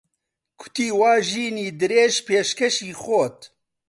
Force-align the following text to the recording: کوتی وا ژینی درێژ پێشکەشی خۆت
کوتی 0.59 0.87
وا 0.99 1.11
ژینی 1.29 1.67
درێژ 1.79 2.13
پێشکەشی 2.27 2.91
خۆت 3.01 3.37